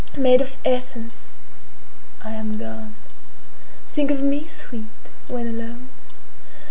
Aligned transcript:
Maid 0.17 0.41
of 0.41 0.55
Athens! 0.65 1.25
I 2.23 2.31
am 2.31 2.57
gone:Think 2.57 4.09
of 4.09 4.23
me, 4.23 4.45
sweet! 4.47 4.87
when 5.27 5.45
alone. 5.47 5.89